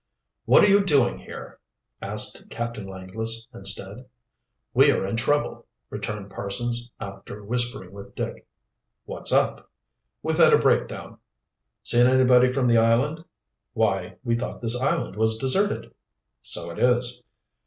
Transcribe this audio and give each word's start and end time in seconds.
"What 0.45 0.63
are 0.63 0.67
you 0.67 0.83
doing 0.83 1.19
here?" 1.19 1.59
asked 2.01 2.49
Captain 2.49 2.87
Langless 2.87 3.47
instead. 3.53 4.05
"We 4.73 4.89
are 4.89 5.05
in 5.05 5.15
trouble," 5.15 5.67
returned 5.91 6.31
Parsons, 6.31 6.89
after 6.99 7.43
whispering 7.45 7.91
with 7.91 8.15
Dick. 8.15 8.47
"What's 9.05 9.31
up?" 9.31 9.69
"We've 10.23 10.39
had 10.39 10.53
a 10.53 10.57
breakdown." 10.57 11.19
"Seen 11.83 12.07
anybody 12.07 12.51
from 12.51 12.65
the 12.65 12.79
island?" 12.79 13.23
"Why, 13.73 14.17
we 14.23 14.35
thought 14.35 14.59
this 14.59 14.75
island 14.81 15.17
was 15.17 15.37
deserted." 15.37 15.93
"So 16.41 16.71
it 16.71 16.79
is." 16.79 17.21